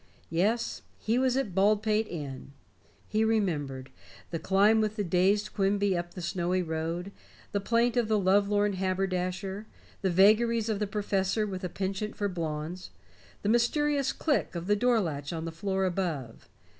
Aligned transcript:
Yes 0.31 0.81
he 0.97 1.19
was 1.19 1.37
at 1.37 1.53
Baldpate 1.53 2.07
Inn. 2.07 2.53
He 3.07 3.23
remembered 3.23 3.91
the 4.31 4.39
climb 4.39 4.81
with 4.81 4.95
the 4.95 5.03
dazed 5.03 5.53
Quimby 5.53 5.95
up 5.95 6.15
the 6.15 6.23
snowy 6.23 6.63
road, 6.63 7.11
the 7.51 7.59
plaint 7.59 7.95
of 7.95 8.07
the 8.07 8.17
lovelorn 8.17 8.73
haberdasher, 8.73 9.67
the 10.01 10.09
vagaries 10.09 10.69
of 10.69 10.79
the 10.79 10.87
professor 10.87 11.45
with 11.45 11.63
a 11.63 11.69
penchant 11.69 12.15
for 12.15 12.27
blondes, 12.27 12.89
the 13.43 13.49
mysterious 13.49 14.11
click 14.11 14.55
of 14.55 14.65
the 14.65 14.75
door 14.75 14.99
latch 14.99 15.31
on 15.31 15.45
the 15.45 15.51
floor 15.51 15.85
above. 15.85 16.49